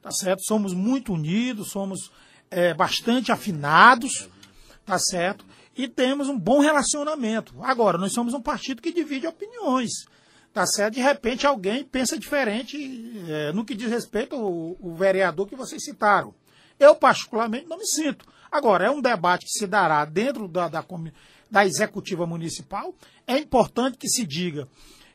tá 0.00 0.10
certo? 0.10 0.44
Somos 0.44 0.72
muito 0.72 1.12
unidos, 1.12 1.70
somos 1.70 2.10
é, 2.50 2.72
bastante 2.74 3.32
afinados, 3.32 4.28
tá 4.84 4.98
certo? 4.98 5.44
e 5.76 5.86
temos 5.86 6.28
um 6.28 6.38
bom 6.38 6.60
relacionamento. 6.60 7.54
Agora, 7.62 7.98
nós 7.98 8.12
somos 8.12 8.32
um 8.32 8.40
partido 8.40 8.80
que 8.80 8.92
divide 8.92 9.26
opiniões. 9.26 9.90
Tá 10.56 10.66
certo? 10.66 10.94
De 10.94 11.02
repente 11.02 11.46
alguém 11.46 11.84
pensa 11.84 12.18
diferente 12.18 12.78
é, 13.28 13.52
no 13.52 13.62
que 13.62 13.74
diz 13.74 13.90
respeito 13.90 14.34
ao, 14.34 14.74
ao 14.82 14.94
vereador 14.96 15.46
que 15.46 15.54
vocês 15.54 15.84
citaram. 15.84 16.34
Eu, 16.80 16.94
particularmente, 16.94 17.66
não 17.68 17.76
me 17.76 17.84
sinto. 17.84 18.24
Agora, 18.50 18.86
é 18.86 18.90
um 18.90 19.02
debate 19.02 19.44
que 19.44 19.50
se 19.50 19.66
dará 19.66 20.02
dentro 20.06 20.48
da, 20.48 20.66
da, 20.66 20.82
da 21.50 21.66
executiva 21.66 22.26
municipal. 22.26 22.94
É 23.26 23.36
importante 23.36 23.98
que 23.98 24.08
se 24.08 24.24
diga 24.26 24.66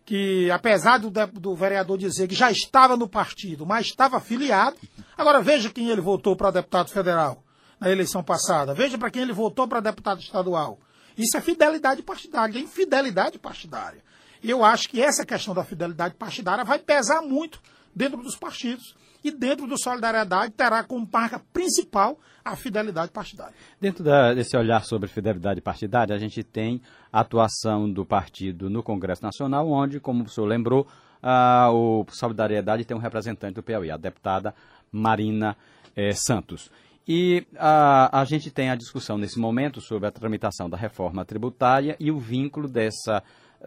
que, 0.05 0.51
apesar 0.51 0.99
do, 0.99 1.09
do, 1.09 1.55
vereador 1.55 1.97
dizer 1.97 2.27
que 2.27 2.35
já 2.35 2.51
estava 2.51 2.95
no 2.95 3.09
partido, 3.09 3.65
mas 3.65 3.87
estava 3.87 4.17
afiliado, 4.17 4.77
agora 5.17 5.41
veja 5.41 5.71
quem 5.71 5.89
ele 5.89 6.01
votou 6.01 6.35
para 6.35 6.51
deputado 6.51 6.91
federal 6.91 7.43
na 7.79 7.89
eleição 7.89 8.23
passada, 8.23 8.75
veja 8.75 8.95
para 8.95 9.09
quem 9.09 9.23
ele 9.23 9.33
votou 9.33 9.67
para 9.67 9.79
deputado 9.79 10.21
estadual. 10.21 10.79
Isso 11.17 11.35
é 11.35 11.41
fidelidade 11.41 12.03
partidária, 12.03 12.59
é 12.59 12.61
infidelidade 12.61 13.39
partidária. 13.39 14.03
Eu 14.43 14.63
acho 14.63 14.89
que 14.89 15.01
essa 15.01 15.25
questão 15.25 15.53
da 15.53 15.63
fidelidade 15.63 16.15
partidária 16.15 16.63
vai 16.63 16.79
pesar 16.79 17.21
muito 17.21 17.61
dentro 17.95 18.21
dos 18.21 18.35
partidos. 18.35 18.95
E 19.23 19.29
dentro 19.29 19.67
do 19.67 19.79
Solidariedade 19.79 20.51
terá 20.53 20.83
como 20.83 21.07
marca 21.11 21.39
principal 21.53 22.17
a 22.43 22.55
fidelidade 22.55 23.11
partidária. 23.11 23.53
Dentro 23.79 24.03
da, 24.03 24.33
desse 24.33 24.57
olhar 24.57 24.83
sobre 24.83 25.07
fidelidade 25.07 25.61
partidária, 25.61 26.15
a 26.15 26.17
gente 26.17 26.43
tem 26.43 26.81
a 27.13 27.19
atuação 27.19 27.87
do 27.87 28.03
partido 28.03 28.67
no 28.67 28.81
Congresso 28.81 29.21
Nacional, 29.21 29.69
onde, 29.69 29.99
como 29.99 30.23
o 30.23 30.27
senhor 30.27 30.47
lembrou, 30.47 30.87
a, 31.21 31.69
o 31.71 32.03
Solidariedade 32.09 32.83
tem 32.83 32.97
um 32.97 32.99
representante 32.99 33.53
do 33.53 33.63
Piauí, 33.63 33.91
a 33.91 33.97
deputada 33.97 34.55
Marina 34.91 35.55
eh, 35.95 36.13
Santos. 36.15 36.71
E 37.07 37.45
a, 37.57 38.21
a 38.21 38.25
gente 38.25 38.49
tem 38.49 38.71
a 38.71 38.75
discussão 38.75 39.17
nesse 39.17 39.39
momento 39.39 39.81
sobre 39.81 40.07
a 40.07 40.11
tramitação 40.11 40.67
da 40.67 40.77
reforma 40.77 41.23
tributária 41.23 41.95
e 41.99 42.11
o 42.11 42.17
vínculo 42.19 42.67
dessa 42.67 43.21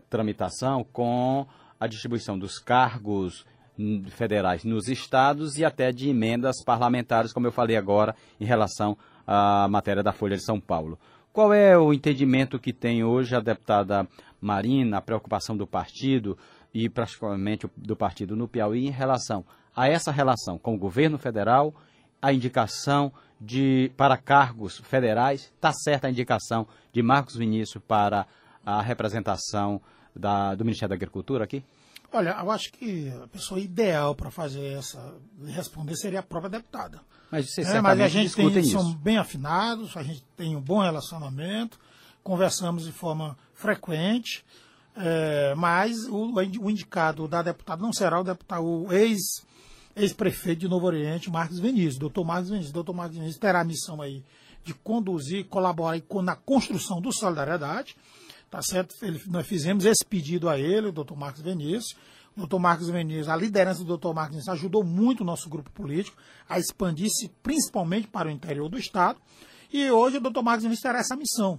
tramitação 0.09 0.85
com 0.85 1.47
a 1.79 1.87
distribuição 1.87 2.39
dos 2.39 2.59
cargos 2.59 3.45
federais 4.11 4.65
nos 4.65 4.89
estados 4.89 5.59
e 5.59 5.65
até 5.65 5.91
de 5.91 6.09
emendas 6.09 6.63
parlamentares, 6.65 7.33
como 7.33 7.47
eu 7.47 7.53
falei 7.53 7.77
agora, 7.77 8.15
em 8.41 8.45
relação 8.45 8.97
à 9.27 9.67
matéria 9.69 10.03
da 10.03 10.13
Folha 10.13 10.37
de 10.37 10.45
São 10.45 10.61
Paulo. 10.61 10.99
Qual 11.33 11.53
é 11.53 11.77
o 11.77 11.93
entendimento 11.93 12.61
que 12.61 12.73
tem 12.73 13.03
hoje 13.03 13.35
a 13.35 13.41
deputada 13.41 14.07
Marina, 14.41 14.99
a 14.99 15.03
preocupação 15.03 15.57
do 15.57 15.67
partido 15.67 16.39
e 16.73 16.89
praticamente 16.89 17.69
do 17.77 17.97
partido 17.97 18.37
no 18.37 18.47
Piauí 18.47 18.87
em 18.87 18.91
relação 18.91 19.45
a 19.75 19.89
essa 19.89 20.13
relação 20.13 20.57
com 20.59 20.75
o 20.75 20.79
governo 20.79 21.19
federal, 21.19 21.75
a 22.23 22.33
indicação 22.33 23.13
de 23.41 23.91
para 23.97 24.17
cargos 24.17 24.79
federais, 24.79 25.53
está 25.55 25.73
certa 25.73 26.07
a 26.07 26.11
indicação 26.11 26.67
de 26.93 27.03
Marcos 27.03 27.37
Vinícius 27.37 27.83
para 27.87 28.27
a 28.65 28.81
representação 28.83 29.81
da, 30.15 30.55
do 30.55 30.65
Ministério 30.65 30.91
da 30.91 30.95
Agricultura 30.95 31.45
aqui? 31.45 31.65
Olha, 32.13 32.37
eu 32.41 32.51
acho 32.51 32.73
que 32.73 33.13
a 33.23 33.27
pessoa 33.27 33.59
ideal 33.59 34.15
para 34.15 34.31
fazer 34.31 34.79
essa, 34.79 35.15
responder 35.47 35.97
seria 35.97 36.21
a 36.21 36.23
própria 36.23 36.51
deputada. 36.51 37.01
Mas, 37.31 37.53
você 37.53 37.63
é, 37.63 37.81
mas 37.81 38.01
a 38.01 38.07
gente 38.07 38.35
tem, 38.35 38.47
isso. 38.59 38.71
são 38.71 38.95
bem 38.95 39.19
afinados, 39.19 39.97
a 39.97 40.03
gente 40.05 40.23
tem 40.37 40.55
um 40.55 40.61
bom 40.61 40.81
relacionamento, 40.81 41.79
conversamos 42.23 42.85
de 42.85 42.93
forma 42.93 43.37
frequente, 43.53 44.45
é, 44.97 45.55
mas 45.57 46.07
o, 46.07 46.33
o, 46.35 46.71
indicado 46.71 47.27
da 47.27 47.43
deputada 47.43 47.83
não 47.83 47.93
será 47.93 48.21
o 48.21 48.25
deputado, 48.25 48.65
o 48.65 48.93
ex 48.93 49.45
ex-prefeito 49.97 50.61
de 50.61 50.69
Novo 50.69 50.87
Oriente, 50.87 51.31
Marcos 51.31 51.59
Vinícius, 51.59 51.99
doutor 51.99 52.25
Marcos 52.25 52.51
Vinícius. 52.51 52.73
Doutor 52.73 52.93
Marcos 52.93 53.17
Vinícius 53.17 53.39
terá 53.39 53.61
a 53.61 53.65
missão 53.65 54.01
aí 54.01 54.25
de 54.65 54.75
conduzir, 54.75 55.45
colaborar 55.47 56.01
na 56.23 56.35
construção 56.35 57.01
do 57.01 57.13
Solidariedade, 57.13 57.97
tá 58.55 58.63
certo? 58.63 58.95
Ele, 59.03 59.21
nós 59.27 59.45
fizemos 59.45 59.85
esse 59.85 60.05
pedido 60.09 60.49
a 60.49 60.57
ele, 60.57 60.87
o 60.87 60.93
doutor 60.93 61.17
Marcos 61.17 61.43
Vinícius. 61.43 61.97
O 62.37 62.41
doutor 62.41 62.61
Marcos 62.61 62.89
Vinícius, 62.89 63.29
a 63.29 63.37
liderança 63.37 63.81
do 63.81 63.87
doutor 63.87 64.15
Marcos 64.15 64.35
Vinícius 64.35 64.55
ajudou 64.57 64.85
muito 64.85 65.23
o 65.23 65.25
nosso 65.25 65.49
grupo 65.49 65.71
político 65.73 66.17
a 66.49 66.57
expandir-se 66.57 67.29
principalmente 67.43 68.07
para 68.07 68.29
o 68.29 68.31
interior 68.31 68.69
do 68.69 68.79
Estado. 68.79 69.21
E 69.73 69.91
hoje 69.91 70.19
o 70.19 70.21
doutor 70.21 70.45
Marcos 70.45 70.63
Vinícius 70.63 70.83
terá 70.83 71.01
essa 71.01 71.17
missão, 71.17 71.59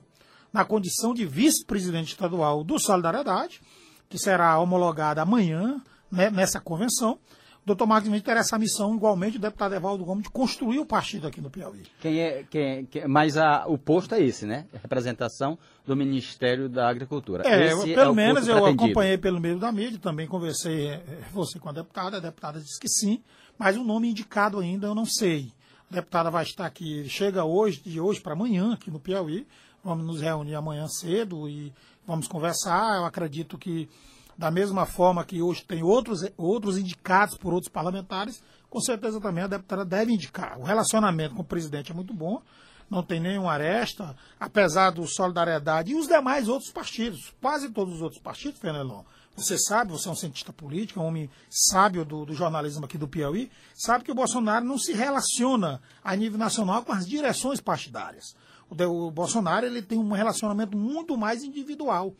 na 0.53 0.63
condição 0.63 1.13
de 1.13 1.25
vice-presidente 1.25 2.13
estadual 2.13 2.63
do 2.63 2.79
Solidariedade, 2.79 3.61
que 4.09 4.17
será 4.17 4.57
homologada 4.57 5.21
amanhã 5.21 5.81
né, 6.09 6.29
nessa 6.29 6.61
convenção 6.61 7.19
doutor 7.65 7.87
Marcos 7.87 8.09
Mendes 8.09 8.23
terá 8.23 8.41
essa 8.41 8.57
missão, 8.59 8.95
igualmente, 8.95 9.37
o 9.37 9.39
deputado 9.39 9.73
Evaldo 9.73 10.05
Gomes, 10.05 10.23
de 10.23 10.29
construir 10.29 10.79
o 10.79 10.85
partido 10.85 11.27
aqui 11.27 11.41
no 11.41 11.49
Piauí. 11.49 11.83
Quem 11.99 12.19
é, 12.19 12.43
quem, 12.43 12.85
quem, 12.85 13.07
mas 13.07 13.37
a, 13.37 13.65
o 13.67 13.77
posto 13.77 14.13
é 14.13 14.21
esse, 14.21 14.45
né? 14.45 14.67
Representação 14.81 15.57
do 15.85 15.95
Ministério 15.95 16.69
da 16.69 16.87
Agricultura. 16.87 17.43
É, 17.45 17.71
esse 17.71 17.93
pelo 17.93 18.11
é 18.11 18.15
menos 18.15 18.47
eu 18.47 18.55
pretendido. 18.55 18.83
acompanhei 18.83 19.17
pelo 19.17 19.41
meio 19.41 19.57
da 19.57 19.71
mídia, 19.71 19.97
também 19.99 20.27
conversei 20.27 20.89
é, 20.89 21.03
você 21.33 21.59
com 21.59 21.69
a 21.69 21.71
deputada, 21.71 22.17
a 22.17 22.19
deputada 22.19 22.59
disse 22.59 22.79
que 22.79 22.87
sim, 22.87 23.23
mas 23.57 23.75
o 23.75 23.83
nome 23.83 24.09
indicado 24.09 24.59
ainda 24.59 24.87
eu 24.87 24.93
não 24.95 25.05
sei. 25.05 25.51
A 25.89 25.95
deputada 25.95 26.29
vai 26.29 26.43
estar 26.43 26.65
aqui, 26.65 27.07
chega 27.09 27.43
hoje, 27.43 27.81
de 27.81 27.99
hoje 27.99 28.21
para 28.21 28.33
amanhã, 28.33 28.73
aqui 28.73 28.91
no 28.91 28.99
Piauí. 28.99 29.47
Vamos 29.83 30.05
nos 30.05 30.19
reunir 30.19 30.55
amanhã 30.55 30.87
cedo 30.87 31.47
e 31.47 31.71
vamos 32.07 32.27
conversar. 32.27 32.97
Eu 32.97 33.05
acredito 33.05 33.55
que 33.55 33.87
da 34.37 34.51
mesma 34.51 34.85
forma 34.85 35.23
que 35.23 35.41
hoje 35.41 35.63
tem 35.63 35.81
outros, 35.83 36.21
outros 36.37 36.77
indicados 36.77 37.37
por 37.37 37.53
outros 37.53 37.71
parlamentares, 37.71 38.43
com 38.69 38.81
certeza 38.81 39.21
também 39.21 39.43
a 39.43 39.47
deputada 39.47 39.85
deve 39.85 40.13
indicar. 40.13 40.59
O 40.59 40.63
relacionamento 40.63 41.35
com 41.35 41.41
o 41.41 41.45
presidente 41.45 41.91
é 41.91 41.95
muito 41.95 42.13
bom, 42.13 42.41
não 42.89 43.01
tem 43.01 43.19
nenhuma 43.19 43.51
aresta, 43.51 44.15
apesar 44.39 44.91
do 44.91 45.07
Solidariedade 45.07 45.91
e 45.91 45.95
os 45.95 46.07
demais 46.07 46.47
outros 46.47 46.71
partidos, 46.71 47.33
quase 47.41 47.69
todos 47.69 47.95
os 47.95 48.01
outros 48.01 48.21
partidos, 48.21 48.59
Fenelon. 48.59 49.03
Você 49.35 49.57
sabe, 49.57 49.91
você 49.91 50.07
é 50.07 50.11
um 50.11 50.15
cientista 50.15 50.53
político, 50.53 50.99
um 50.99 51.05
homem 51.05 51.29
sábio 51.49 52.05
do, 52.05 52.25
do, 52.25 52.33
jornalismo 52.33 52.85
aqui 52.85 52.97
do 52.97 53.07
Piauí, 53.07 53.51
sabe 53.73 54.05
que 54.05 54.11
o 54.11 54.15
Bolsonaro 54.15 54.63
não 54.63 54.77
se 54.77 54.93
relaciona 54.93 55.81
a 56.01 56.15
nível 56.15 56.37
nacional 56.37 56.83
com 56.83 56.93
as 56.93 57.05
direções 57.05 57.59
partidárias. 57.59 58.33
O, 58.69 59.07
o 59.07 59.11
Bolsonaro 59.11 59.65
ele 59.65 59.81
tem 59.81 59.97
um 59.97 60.11
relacionamento 60.11 60.77
muito 60.77 61.17
mais 61.17 61.43
individual 61.43 62.13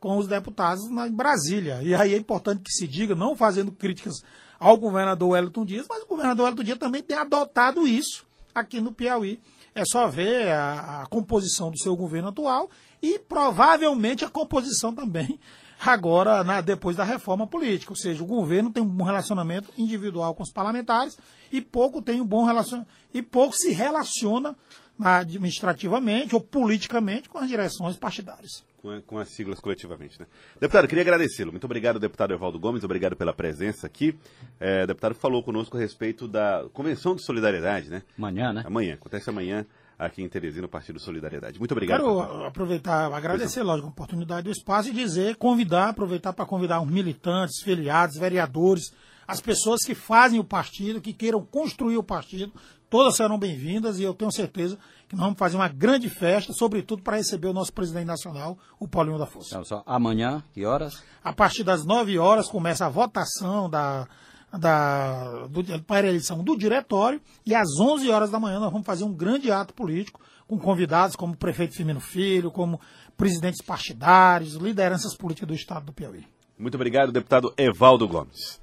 com 0.00 0.16
os 0.16 0.26
deputados 0.26 0.90
na, 0.90 1.06
em 1.06 1.12
Brasília. 1.12 1.80
E 1.82 1.94
aí 1.94 2.14
é 2.14 2.16
importante 2.16 2.62
que 2.62 2.72
se 2.72 2.88
diga, 2.88 3.14
não 3.14 3.36
fazendo 3.36 3.70
críticas 3.70 4.14
ao 4.58 4.76
governador 4.76 5.30
Wellington 5.30 5.64
Dias, 5.64 5.86
mas 5.88 6.02
o 6.02 6.06
governador 6.06 6.44
Wellington 6.44 6.64
Dias 6.64 6.78
também 6.78 7.02
tem 7.02 7.16
adotado 7.16 7.86
isso 7.86 8.24
aqui 8.54 8.80
no 8.80 8.92
Piauí. 8.92 9.38
É 9.74 9.84
só 9.84 10.08
ver 10.08 10.50
a, 10.50 11.02
a 11.02 11.06
composição 11.06 11.70
do 11.70 11.78
seu 11.78 11.94
governo 11.94 12.30
atual 12.30 12.70
e 13.00 13.18
provavelmente 13.18 14.24
a 14.24 14.30
composição 14.30 14.92
também 14.92 15.38
agora 15.80 16.42
na, 16.42 16.60
depois 16.60 16.96
da 16.96 17.04
reforma 17.04 17.46
política. 17.46 17.92
Ou 17.92 17.96
seja, 17.96 18.22
o 18.22 18.26
governo 18.26 18.70
tem 18.70 18.82
um 18.82 18.88
bom 18.88 19.04
relacionamento 19.04 19.70
individual 19.78 20.34
com 20.34 20.42
os 20.42 20.52
parlamentares 20.52 21.16
e 21.52 21.60
pouco 21.60 22.02
tem 22.02 22.20
um 22.20 22.26
bom 22.26 22.44
relacionamento 22.44 22.90
e 23.12 23.22
pouco 23.22 23.54
se 23.54 23.70
relaciona 23.70 24.56
administrativamente 24.98 26.34
ou 26.34 26.40
politicamente 26.40 27.28
com 27.28 27.38
as 27.38 27.48
direções 27.48 27.96
partidárias 27.96 28.62
com, 28.80 29.00
com 29.02 29.18
as 29.18 29.28
siglas 29.28 29.60
coletivamente. 29.60 30.18
Né? 30.18 30.26
Deputado, 30.58 30.88
queria 30.88 31.02
agradecê-lo. 31.02 31.52
Muito 31.52 31.64
obrigado, 31.64 31.98
deputado 31.98 32.32
Evaldo 32.32 32.58
Gomes, 32.58 32.84
obrigado 32.84 33.14
pela 33.14 33.32
presença 33.32 33.86
aqui. 33.86 34.18
É, 34.58 34.84
o 34.84 34.86
deputado 34.86 35.14
falou 35.14 35.42
conosco 35.42 35.76
a 35.76 35.80
respeito 35.80 36.26
da 36.26 36.66
Convenção 36.72 37.14
de 37.14 37.22
Solidariedade, 37.22 37.90
né? 37.90 38.02
Amanhã, 38.16 38.52
né? 38.52 38.62
Amanhã, 38.64 38.94
acontece 38.94 39.28
amanhã 39.30 39.66
aqui 39.98 40.22
em 40.22 40.28
Teresina, 40.28 40.62
no 40.62 40.68
Partido 40.68 40.98
Solidariedade. 40.98 41.58
Muito 41.58 41.72
obrigado. 41.72 42.00
Quero 42.00 42.20
deputado. 42.20 42.44
aproveitar, 42.44 43.12
agradecer, 43.12 43.62
lógico, 43.62 43.88
a 43.88 43.90
oportunidade 43.90 44.44
do 44.44 44.50
espaço 44.50 44.88
e 44.88 44.92
dizer, 44.92 45.36
convidar, 45.36 45.90
aproveitar 45.90 46.32
para 46.32 46.46
convidar 46.46 46.80
os 46.80 46.90
militantes, 46.90 47.62
filiados, 47.62 48.16
vereadores, 48.16 48.92
as 49.30 49.40
pessoas 49.40 49.80
que 49.86 49.94
fazem 49.94 50.40
o 50.40 50.44
partido, 50.44 51.00
que 51.00 51.12
queiram 51.12 51.40
construir 51.40 51.96
o 51.96 52.02
partido, 52.02 52.52
todas 52.90 53.14
serão 53.14 53.38
bem-vindas 53.38 54.00
e 54.00 54.02
eu 54.02 54.12
tenho 54.12 54.32
certeza 54.32 54.76
que 55.08 55.14
nós 55.14 55.24
vamos 55.24 55.38
fazer 55.38 55.54
uma 55.54 55.68
grande 55.68 56.08
festa, 56.08 56.52
sobretudo 56.52 57.00
para 57.04 57.16
receber 57.16 57.46
o 57.46 57.52
nosso 57.52 57.72
presidente 57.72 58.06
nacional, 58.06 58.58
o 58.80 58.88
Paulinho 58.88 59.18
da 59.18 59.26
Força. 59.26 59.50
Então, 59.50 59.64
só 59.64 59.84
amanhã, 59.86 60.42
que 60.52 60.66
horas? 60.66 61.00
A 61.22 61.32
partir 61.32 61.62
das 61.62 61.84
9 61.84 62.18
horas 62.18 62.48
começa 62.48 62.86
a 62.86 62.88
votação 62.88 63.70
da, 63.70 64.08
da, 64.52 65.46
do, 65.46 65.62
para 65.84 66.08
a 66.08 66.10
eleição 66.10 66.42
do 66.42 66.58
diretório 66.58 67.20
e 67.46 67.54
às 67.54 67.78
11 67.78 68.10
horas 68.10 68.32
da 68.32 68.40
manhã 68.40 68.58
nós 68.58 68.72
vamos 68.72 68.86
fazer 68.86 69.04
um 69.04 69.14
grande 69.14 69.52
ato 69.52 69.72
político 69.72 70.20
com 70.48 70.58
convidados 70.58 71.14
como 71.14 71.34
o 71.34 71.36
prefeito 71.36 71.76
Firmino 71.76 72.00
Filho, 72.00 72.50
como 72.50 72.80
presidentes 73.16 73.62
partidários, 73.64 74.54
lideranças 74.54 75.16
políticas 75.16 75.46
do 75.46 75.54
estado 75.54 75.86
do 75.86 75.92
Piauí. 75.92 76.26
Muito 76.58 76.74
obrigado, 76.74 77.12
deputado 77.12 77.54
Evaldo 77.56 78.08
Gomes. 78.08 78.59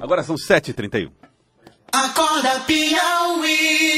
Agora 0.00 0.22
são 0.22 0.36
7h31. 0.36 1.10
Acorda 1.92 2.60
Piauí. 2.60 3.90